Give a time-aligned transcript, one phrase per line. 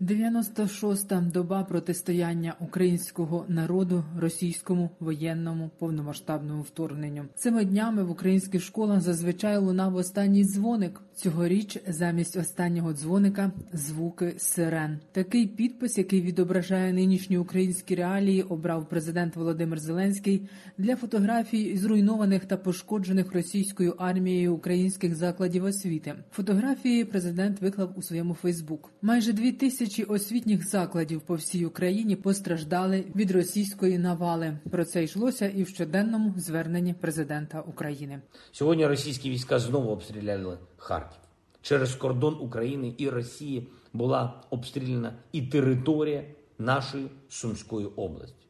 [0.00, 7.24] 96-та доба протистояння українського народу російському воєнному повномасштабному вторгненню.
[7.34, 11.00] Цими днями в українських школах зазвичай лунав останній дзвоник.
[11.14, 14.98] Цьогоріч замість останнього дзвоника звуки сирен.
[15.12, 22.56] Такий підпис, який відображає нинішні українські реалії, обрав президент Володимир Зеленський для фотографій зруйнованих та
[22.56, 26.14] пошкоджених російською армією українських закладів освіти.
[26.32, 28.92] Фотографії президент виклав у своєму Фейсбук.
[29.02, 34.58] Майже дві тисячі освітніх закладів по всій Україні постраждали від російської навали.
[34.70, 38.20] Про це йшлося і в щоденному зверненні президента України.
[38.52, 41.20] Сьогодні російські війська знову обстріляли Харків.
[41.62, 46.24] Через кордон України і Росії була обстріляна і територія
[46.58, 48.46] нашої Сумської області.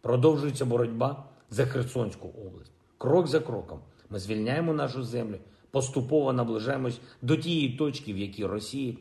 [0.00, 2.72] Продовжується боротьба за Херсонську область.
[2.98, 5.36] Крок за кроком ми звільняємо нашу землю,
[5.70, 8.98] поступово наближаємось до тієї точки, в якій Росії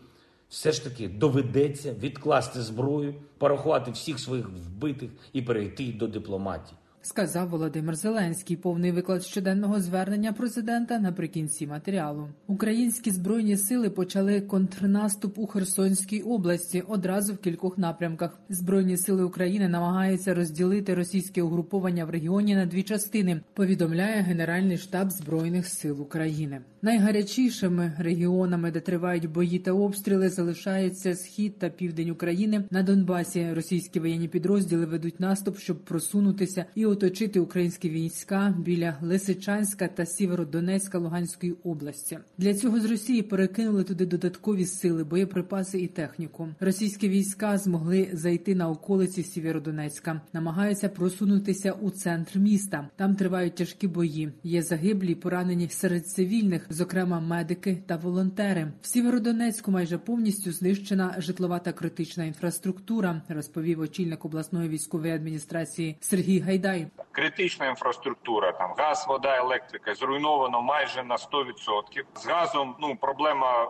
[0.50, 6.78] все ж таки доведеться відкласти зброю, порахувати всіх своїх вбитих і перейти до дипломатії.
[7.10, 12.28] Сказав Володимир Зеленський, повний виклад щоденного звернення президента наприкінці матеріалу.
[12.48, 18.40] Українські збройні сили почали контрнаступ у Херсонській області одразу в кількох напрямках.
[18.50, 23.42] Збройні сили України намагаються розділити російське угруповання в регіоні на дві частини.
[23.54, 26.62] Повідомляє Генеральний штаб збройних сил України.
[26.82, 32.64] Найгарячішими регіонами, де тривають бої та обстріли, залишаються схід та південь України.
[32.72, 39.88] На Донбасі російські воєнні підрозділи ведуть наступ, щоб просунутися і оточити українські війська біля Лисичанська
[39.88, 42.20] та Сєвєродонецька Луганської області.
[42.38, 46.48] Для цього з Росії перекинули туди додаткові сили, боєприпаси і техніку.
[46.60, 52.90] Російські війська змогли зайти на околиці Сєвєродонецька, намагаються просунутися у центр міста.
[52.96, 54.32] Там тривають тяжкі бої.
[54.44, 58.72] Є загиблі, поранені серед цивільних, зокрема медики та волонтери.
[58.82, 66.40] В Сєвєродонецьку майже повністю знищена житлова та критична інфраструктура, розповів очільник обласної військової адміністрації Сергій
[66.40, 66.87] Гайдай.
[67.18, 72.04] Критична інфраструктура, там газ, вода, електрика зруйновано майже на 100%.
[72.16, 73.68] З газом ну проблема е,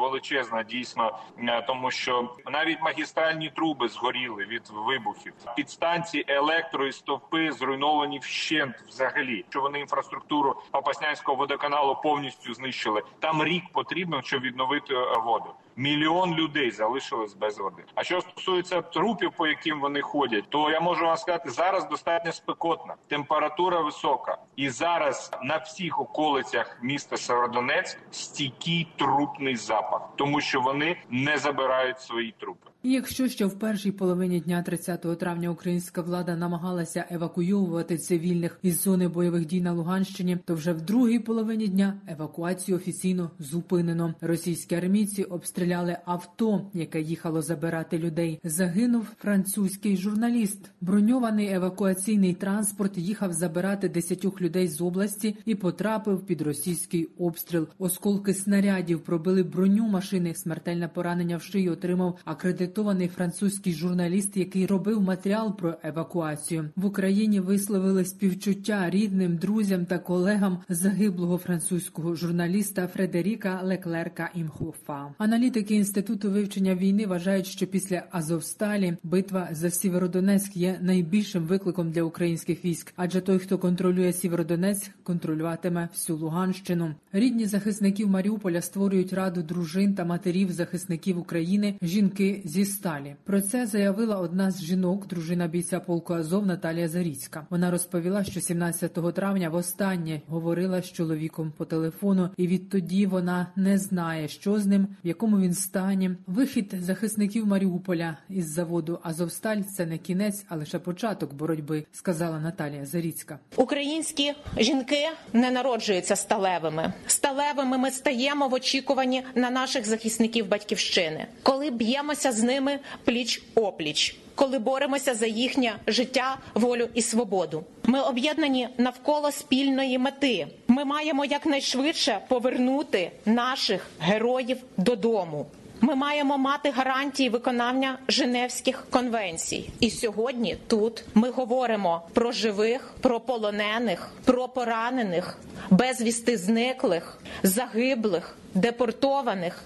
[0.00, 5.32] величезна, дійсно, е, тому що навіть магістральні труби згоріли від вибухів.
[5.56, 9.44] Підстанції електро і стовпи зруйновані вщент взагалі.
[9.48, 13.02] Що вони інфраструктуру Попаснянського водоканалу повністю знищили.
[13.20, 15.54] Там рік потрібно, щоб відновити е, воду.
[15.78, 17.82] Мільйон людей залишились без води.
[17.94, 22.32] А що стосується трупів, по яким вони ходять, то я можу вам сказати, зараз достатньо
[22.32, 30.60] спекотна, температура висока, і зараз на всіх околицях міста Северодонецьк стійкий трупний запах, тому що
[30.60, 32.70] вони не забирають свої трупи.
[32.82, 38.82] І якщо ще в першій половині дня 30 травня українська влада намагалася евакуювати цивільних із
[38.82, 44.14] зони бойових дій на Луганщині, то вже в другій половині дня евакуацію офіційно зупинено.
[44.20, 45.67] Російські армійці обстріляли
[46.04, 48.40] авто, яке їхало забирати людей.
[48.44, 50.70] Загинув французький журналіст.
[50.80, 57.68] Броньований евакуаційний транспорт їхав забирати десятьох людей з області і потрапив під російський обстріл.
[57.78, 60.34] Осколки снарядів пробили броню машини.
[60.34, 67.40] Смертельне поранення в шиї отримав акредитований французький журналіст, який робив матеріал про евакуацію в Україні.
[67.40, 75.14] Висловили співчуття рідним, друзям та колегам загиблого французького журналіста Фредеріка Леклерка Імхофа.
[75.58, 82.02] Аналітики інституту вивчення війни вважають, що після Азовсталі битва за Сєвєродонецьк є найбільшим викликом для
[82.02, 86.94] українських військ, адже той, хто контролює Сєвєродонецьк, контролюватиме всю Луганщину.
[87.12, 91.74] Рідні захисників Маріуполя створюють раду дружин та матерів захисників України.
[91.82, 93.14] Жінки зі сталі.
[93.24, 97.46] Про це заявила одна з жінок, дружина бійця полку Азов Наталія Заріцька.
[97.50, 103.78] Вона розповіла, що 17 травня востаннє говорила з чоловіком по телефону, і відтоді вона не
[103.78, 106.10] знає, що з ним, в якому він стані.
[106.26, 112.86] Вихід захисників Маріуполя із заводу Азовсталь це не кінець, а лише початок боротьби, сказала Наталія
[112.86, 113.38] Заріцька.
[113.56, 116.92] Українські жінки не народжуються сталевими.
[117.06, 124.18] Сталевими ми стаємо в очікуванні на наших захисників батьківщини, коли б'ємося з ними пліч опліч.
[124.38, 130.46] Коли боремося за їхнє життя, волю і свободу, ми об'єднані навколо спільної мети.
[130.68, 135.46] Ми маємо якнайшвидше повернути наших героїв додому.
[135.80, 139.70] Ми маємо мати гарантії виконання Женевських конвенцій.
[139.80, 145.38] І сьогодні тут ми говоримо про живих, про полонених, про поранених,
[145.70, 149.64] безвісти зниклих, загиблих, депортованих.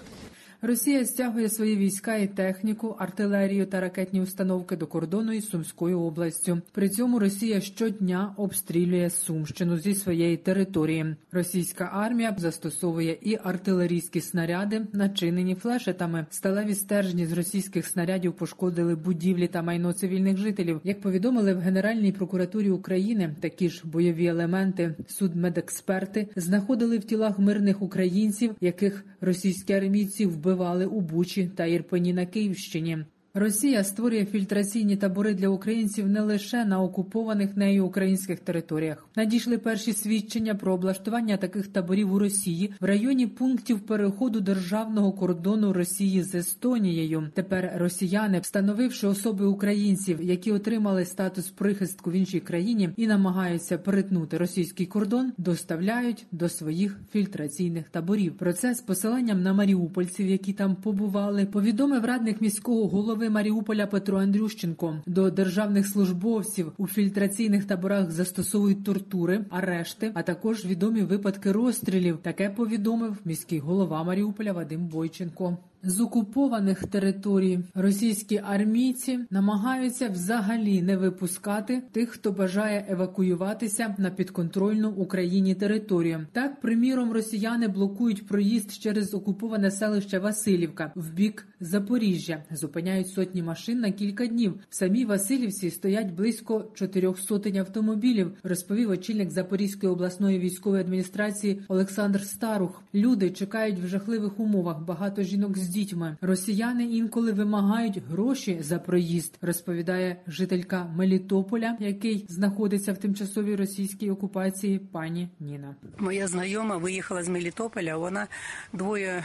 [0.65, 6.61] Росія стягує свої війська і техніку, артилерію та ракетні установки до кордону із Сумською областю.
[6.71, 11.15] При цьому Росія щодня обстрілює Сумщину зі своєї території.
[11.31, 16.25] Російська армія застосовує і артилерійські снаряди, начинені флешетами.
[16.29, 20.81] Сталеві стержні з російських снарядів пошкодили будівлі та майно цивільних жителів.
[20.83, 27.81] Як повідомили в Генеральній прокуратурі України, такі ж бойові елементи судмедексперти знаходили в тілах мирних
[27.81, 33.05] українців, яких російські армійці вбили вбивали у Бучі та Ірпені на Київщині.
[33.35, 39.07] Росія створює фільтраційні табори для українців не лише на окупованих нею українських територіях.
[39.15, 45.73] Надійшли перші свідчення про облаштування таких таборів у Росії в районі пунктів переходу державного кордону
[45.73, 47.29] Росії з Естонією.
[47.33, 54.37] Тепер росіяни, встановивши особи українців, які отримали статус прихистку в іншій країні і намагаються перетнути
[54.37, 58.37] російський кордон, доставляють до своїх фільтраційних таборів.
[58.37, 63.87] Про це з посиланням на маріупольців, які там побували, повідомив радник міського голови голови Маріуполя
[63.87, 71.51] Петро Андрющенко до державних службовців у фільтраційних таборах застосовують тортури, арешти, а також відомі випадки
[71.51, 72.17] розстрілів.
[72.17, 75.57] Таке повідомив міський голова Маріуполя Вадим Бойченко.
[75.85, 84.89] З окупованих територій російські армійці намагаються взагалі не випускати тих, хто бажає евакуюватися на підконтрольну
[84.89, 86.27] Україні територію.
[86.31, 93.79] Так, приміром, росіяни блокують проїзд через окуповане селище Васильівка в бік Запоріжжя, зупиняють сотні машин
[93.79, 94.53] на кілька днів.
[94.69, 98.31] В самій Васильівці стоять близько чотирьох сотень автомобілів.
[98.43, 102.83] Розповів очільник Запорізької обласної військової адміністрації Олександр Старух.
[102.93, 104.85] Люди чекають в жахливих умовах.
[104.85, 106.17] Багато жінок з дітьми.
[106.21, 114.79] Росіяни інколи вимагають гроші за проїзд, розповідає жителька Мелітополя, який знаходиться в тимчасовій російській окупації.
[114.79, 115.75] Пані Ніна.
[115.97, 117.97] Моя знайома виїхала з Мелітополя.
[117.97, 118.27] Вона
[118.73, 119.23] двоє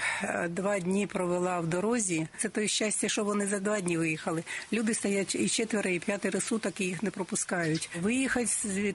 [0.50, 2.26] два дні провела в дорозі.
[2.38, 4.42] Це то щастя, що вони за два дні виїхали.
[4.72, 7.90] Люди стоять і четверо, і п'ятеро суток і їх не пропускають.
[8.02, 8.94] Виїхати з,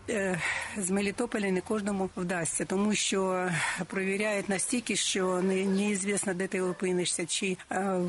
[0.78, 3.50] з Мелітополя не кожному вдасться, тому що
[3.88, 7.26] провіряють настільки, що не неізвісно, де ти опинишся.
[7.44, 7.58] Чи чи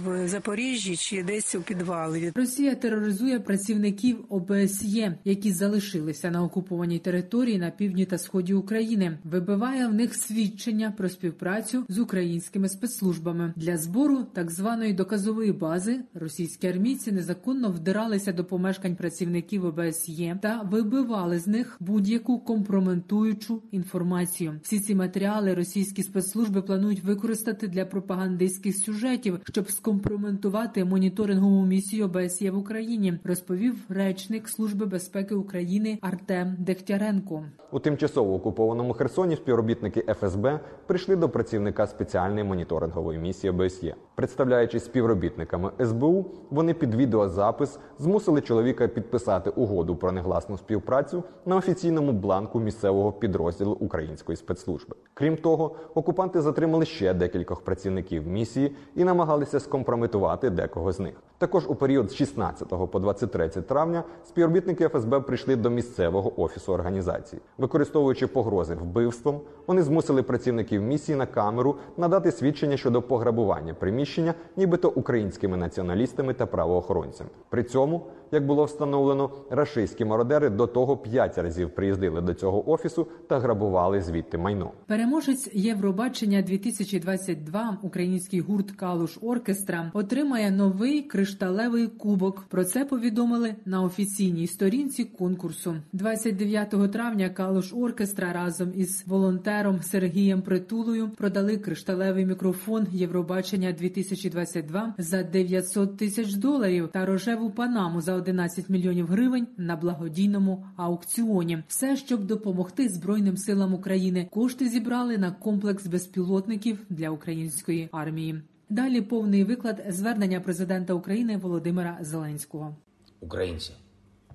[0.04, 2.32] в Запоріжжі, чи десь у підвалі.
[2.34, 9.18] Росія тероризує працівників ОБСЄ, які залишилися на окупованій території на півдні та сході України.
[9.24, 16.00] Вибиває в них свідчення про співпрацю з українськими спецслужбами для збору так званої доказової бази.
[16.14, 24.60] Російські армійці незаконно вдиралися до помешкань працівників ОБСЄ та вибивали з них будь-яку компрометуючу інформацію.
[24.62, 32.04] Всі ці матеріали російські спецслужби планують використати для пропагандистських сюжетів ракетів, щоб скомпрометувати моніторингову місію
[32.04, 37.44] ОБСЄ в Україні, розповів речник Служби безпеки України Артем Дегтяренко.
[37.72, 43.94] У тимчасово окупованому Херсоні співробітники ФСБ прийшли до працівника спеціальної моніторингової місії ОБСЄ.
[44.14, 52.12] Представляючись співробітниками СБУ, вони під відеозапис змусили чоловіка підписати угоду про негласну співпрацю на офіційному
[52.12, 54.96] бланку місцевого підрозділу української спецслужби.
[55.14, 61.14] Крім того, окупанти затримали ще декількох працівників місії і намагалися скомпрометувати декого з них.
[61.38, 67.42] Також у період з 16 по 23 травня співробітники ФСБ прийшли до місцевого офісу організації,
[67.58, 74.88] використовуючи погрози вбивством, вони змусили працівників місії на камеру надати свідчення щодо пограбування приміщення, нібито
[74.88, 77.30] українськими націоналістами та правоохоронцями.
[77.48, 78.02] При цьому
[78.34, 84.00] як було встановлено, рашистські мародери до того п'ять разів приїздили до цього офісу та грабували
[84.00, 84.70] звідти майно.
[84.86, 92.40] Переможець Євробачення 2022 український гурт Калуш Оркестра отримає новий кришталевий кубок.
[92.48, 95.76] Про це повідомили на офіційній сторінці конкурсу.
[95.92, 105.22] 29 травня Калуш Оркестра разом із волонтером Сергієм Притулою продали кришталевий мікрофон Євробачення 2022 за
[105.22, 111.62] 900 тисяч доларів та рожеву панаму за 11 мільйонів гривень на благодійному аукціоні.
[111.68, 114.28] Все, щоб допомогти Збройним силам України.
[114.30, 118.42] Кошти зібрали на комплекс безпілотників для української армії.
[118.68, 122.76] Далі повний виклад звернення президента України Володимира Зеленського.
[123.20, 123.72] Українці,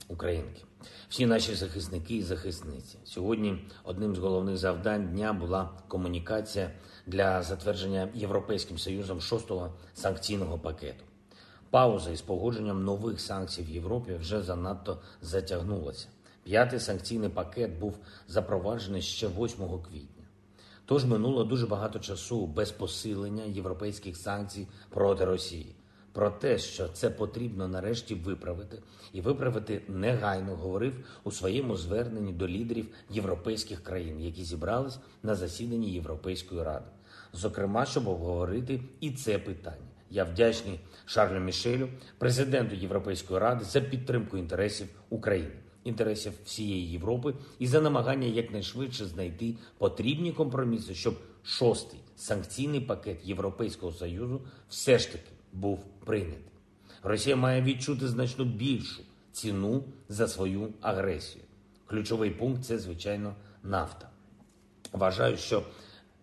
[0.07, 0.61] українки,
[1.09, 2.97] всі наші захисники і захисниці.
[3.03, 6.71] Сьогодні одним з головних завдань дня була комунікація
[7.07, 11.03] для затвердження Європейським Союзом шостого санкційного пакету.
[11.69, 16.07] Пауза із погодженням нових санкцій в Європі вже занадто затягнулася.
[16.43, 19.57] П'ятий санкційний пакет був запроваджений ще 8
[19.89, 20.18] квітня.
[20.89, 25.75] Тож минуло дуже багато часу без посилення європейських санкцій проти Росії.
[26.11, 28.81] Про те, що це потрібно нарешті виправити,
[29.13, 30.93] і виправити негайно говорив
[31.23, 36.85] у своєму зверненні до лідерів європейських країн, які зібрались на засіданні Європейської ради,
[37.33, 39.87] зокрема, щоб обговорити і це питання.
[40.09, 45.55] Я вдячний Шарлю Мішелю, президенту Європейської ради, за підтримку інтересів України,
[45.89, 53.91] інтересів всієї Європи і за намагання якнайшвидше знайти потрібні компроміси, щоб шостий санкційний пакет Європейського
[53.91, 56.51] союзу все ж таки був прийнятий.
[57.03, 61.43] Росія має відчути значно більшу ціну за свою агресію.
[61.85, 64.09] Ключовий пункт це звичайно нафта.
[64.91, 65.63] Вважаю, що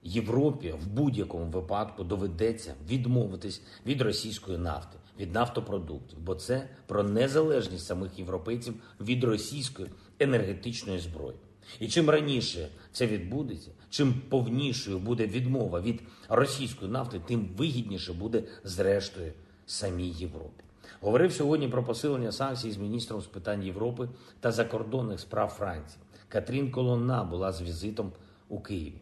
[0.03, 7.87] Європі в будь-якому випадку доведеться відмовитись від російської нафти, від нафтопродуктів, бо це про незалежність
[7.87, 11.37] самих європейців від російської енергетичної зброї.
[11.81, 18.43] І чим раніше це відбудеться, чим повнішою буде відмова від російської нафти, тим вигідніше буде
[18.65, 19.33] зрештою
[19.67, 20.65] самій Європі.
[21.01, 24.09] Говорив сьогодні про посилення санкцій з міністром з питань Європи
[24.41, 25.99] та закордонних справ Франції.
[26.29, 28.13] Катрін Колонна була з візитом
[28.49, 29.01] у Києві.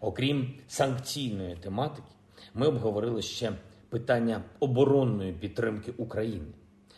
[0.00, 2.08] Окрім санкційної тематики,
[2.54, 3.52] ми обговорили ще
[3.92, 6.52] питання оборонної підтримки України,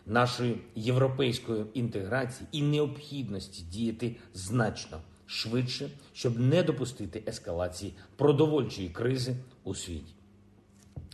[0.06, 9.74] нашої європейської інтеграції і необхідності діяти значно швидше, щоб не допустити ескалації продовольчої кризи у
[9.74, 10.14] світі.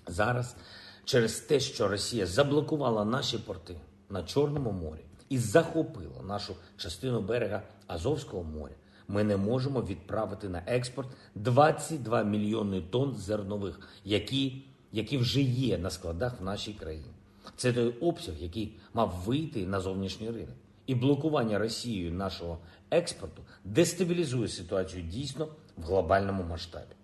[0.07, 0.57] Зараз
[1.05, 3.77] через те, що Росія заблокувала наші порти
[4.11, 8.75] на Чорному морі і захопила нашу частину берега Азовського моря,
[9.09, 15.91] ми не можемо відправити на експорт 22 мільйони тонн зернових, які, які вже є на
[15.91, 17.11] складах в нашій країні.
[17.57, 20.57] Це той обсяг, який мав вийти на зовнішній ринок.
[20.87, 22.59] І блокування Росією нашого
[22.91, 26.95] експорту дестабілізує ситуацію дійсно в глобальному масштабі.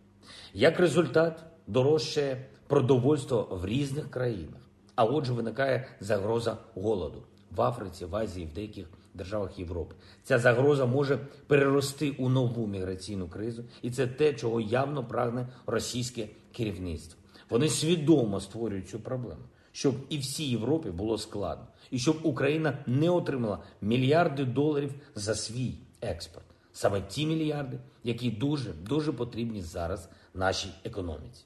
[0.55, 4.61] Як результат, дорожчає продовольство в різних країнах,
[4.95, 9.95] а отже, виникає загроза голоду в Африці, в Азії, в деяких державах Європи.
[10.23, 16.29] Ця загроза може перерости у нову міграційну кризу, і це те, чого явно прагне російське
[16.53, 17.21] керівництво.
[17.51, 23.11] Вони свідомо створюють цю проблему, щоб і всій Європі було складно, і щоб Україна не
[23.11, 26.47] отримала мільярди доларів за свій експорт.
[26.73, 31.45] Саме ті мільярди, які дуже дуже потрібні зараз нашій економіці.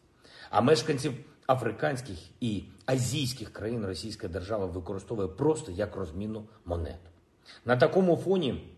[0.51, 1.13] А мешканців
[1.47, 7.11] африканських і азійських країн Російська держава використовує просто як розмінну монету.
[7.65, 8.75] На такому фоні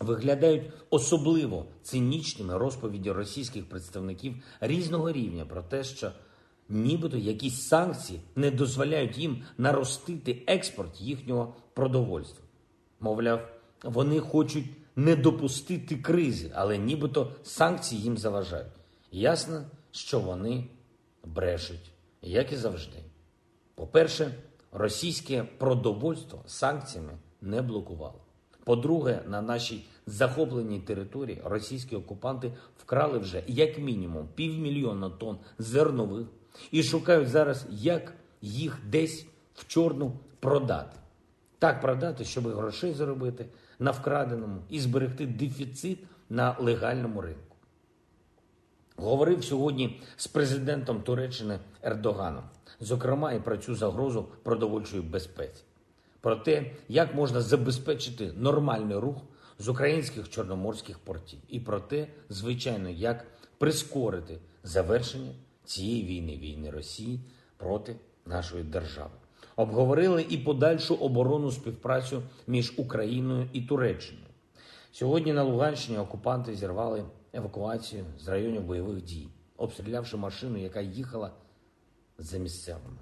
[0.00, 6.12] виглядають особливо цинічними розповіді російських представників різного рівня про те, що
[6.68, 12.44] нібито якісь санкції не дозволяють їм наростити експорт їхнього продовольства.
[13.00, 13.48] Мовляв,
[13.82, 14.66] вони хочуть
[14.96, 18.72] не допустити кризи, але нібито санкції їм заважають.
[19.12, 20.64] Ясно, що вони
[21.24, 21.92] брешуть,
[22.22, 22.98] як і завжди.
[23.74, 24.34] По-перше,
[24.72, 28.20] російське продовольство санкціями не блокувало.
[28.64, 36.26] По-друге, на нашій захопленій території російські окупанти вкрали вже як мінімум півмільйона тонн зернових
[36.70, 40.96] і шукають зараз, як їх десь в чорну продати.
[41.58, 43.46] Так продати, щоб грошей заробити
[43.78, 45.98] на вкраденому і зберегти дефіцит
[46.30, 47.56] на легальному ринку.
[48.96, 52.44] Говорив сьогодні з президентом Туреччини Ердоганом,
[52.80, 55.62] зокрема і про цю загрозу продовольчої безпеці,
[56.20, 59.16] про те, як можна забезпечити нормальний рух
[59.58, 63.26] з українських чорноморських портів, і про те, звичайно, як
[63.58, 65.32] прискорити завершення
[65.64, 67.20] цієї війни, війни Росії
[67.56, 69.10] проти нашої держави.
[69.56, 74.26] Обговорили і подальшу оборонну співпрацю між Україною і Туреччиною.
[74.92, 81.30] Сьогодні на Луганщині окупанти зірвали евакуацію з районів бойових дій, обстрілявши машину, яка їхала
[82.18, 82.98] за місцевими.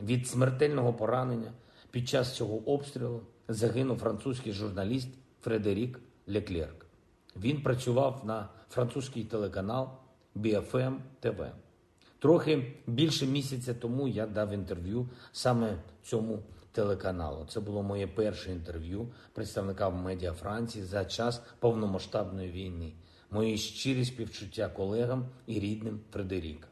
[0.00, 1.52] Від смертельного поранення
[1.90, 5.08] під час цього обстрілу загинув французький журналіст
[5.40, 6.86] Фредерік Леклерк.
[7.36, 9.88] Він працював на французький телеканал
[10.36, 11.50] BFM TV.
[12.24, 17.46] Трохи більше місяця тому я дав інтерв'ю саме цьому телеканалу.
[17.48, 22.92] Це було моє перше інтерв'ю представникам медіа Франції за час повномасштабної війни.
[23.30, 26.68] Мої щирі співчуття колегам і рідним Фредеріка.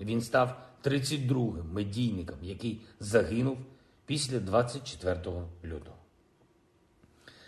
[0.00, 3.58] Він став 32-м медійником, який загинув
[4.06, 5.16] після 24
[5.64, 5.96] лютого.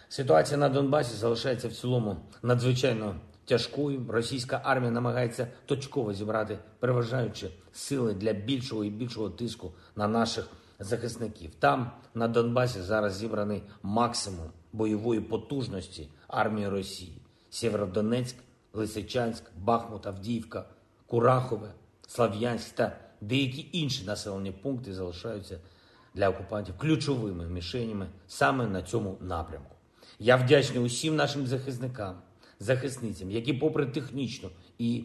[0.09, 4.07] Ситуація на Донбасі залишається в цілому надзвичайно тяжкою.
[4.09, 10.49] Російська армія намагається точково зібрати переважаючі сили для більшого і більшого тиску на наших
[10.79, 11.51] захисників.
[11.59, 17.19] Там на Донбасі зараз зібраний максимум бойової потужності армії Росії:
[17.51, 18.37] Сєвєродонецьк,
[18.73, 20.65] Лисичанськ, Бахмут, Авдіївка,
[21.07, 21.73] Курахове,
[22.07, 25.59] Слав'янськ та деякі інші населені пункти залишаються
[26.15, 29.77] для окупантів ключовими мішенями саме на цьому напрямку.
[30.19, 32.17] Я вдячний усім нашим захисникам,
[32.61, 34.49] захисницям, які, попри технічну
[34.79, 35.05] і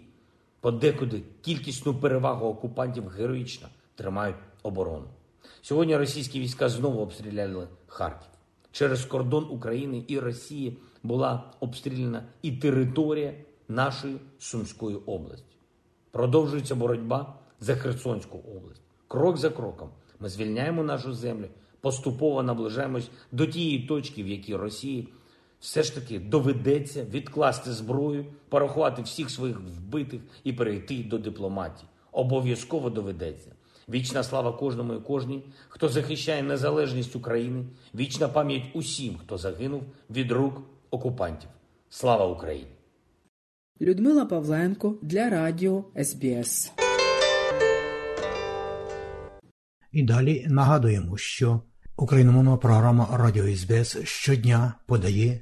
[0.59, 5.07] подекуди кількісну перевагу окупантів, героїчно тримають оборону.
[5.61, 8.29] Сьогодні російські війська знову обстріляли Харків.
[8.71, 13.33] Через кордон України і Росії була обстріляна і територія
[13.67, 15.55] нашої Сумської області.
[16.11, 18.81] Продовжується боротьба за Херсонську область.
[19.07, 19.89] Крок за кроком
[20.19, 21.45] ми звільняємо нашу землю,
[21.81, 25.07] поступово наближаємось до тієї точки, в якій Росії
[25.61, 31.89] все ж таки доведеться відкласти зброю, порахувати всіх своїх вбитих і перейти до дипломатії.
[32.11, 33.51] Обов'язково доведеться.
[33.89, 37.65] Вічна слава кожному і кожній, хто захищає незалежність України,
[37.95, 41.49] вічна пам'ять усім, хто загинув від рук окупантів.
[41.89, 42.67] Слава Україні!
[43.81, 46.71] Людмила Павленко для Радіо СБС.
[49.91, 51.61] І далі нагадуємо, що
[51.97, 55.41] україномовна програма Радіо СБС щодня подає